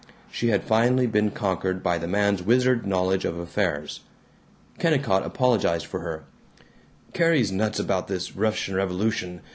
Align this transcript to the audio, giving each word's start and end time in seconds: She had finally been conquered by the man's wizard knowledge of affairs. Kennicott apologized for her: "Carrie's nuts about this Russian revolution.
She 0.31 0.47
had 0.47 0.63
finally 0.63 1.05
been 1.05 1.29
conquered 1.29 1.83
by 1.83 1.99
the 1.99 2.07
man's 2.07 2.41
wizard 2.41 2.87
knowledge 2.87 3.23
of 3.23 3.37
affairs. 3.37 3.99
Kennicott 4.79 5.23
apologized 5.23 5.85
for 5.85 5.99
her: 5.99 6.23
"Carrie's 7.13 7.51
nuts 7.51 7.77
about 7.77 8.07
this 8.07 8.35
Russian 8.35 8.73
revolution. 8.73 9.41